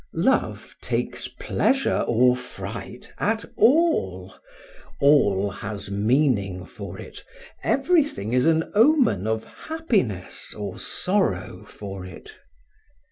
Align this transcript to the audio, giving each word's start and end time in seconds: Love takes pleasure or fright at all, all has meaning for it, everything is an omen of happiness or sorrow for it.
Love 0.15 0.75
takes 0.81 1.27
pleasure 1.27 2.03
or 2.07 2.35
fright 2.35 3.13
at 3.19 3.45
all, 3.55 4.33
all 4.99 5.51
has 5.51 5.91
meaning 5.91 6.65
for 6.65 6.97
it, 6.99 7.23
everything 7.63 8.33
is 8.33 8.47
an 8.47 8.71
omen 8.73 9.27
of 9.27 9.43
happiness 9.45 10.55
or 10.55 10.79
sorrow 10.79 11.63
for 11.69 12.03
it. 12.03 12.33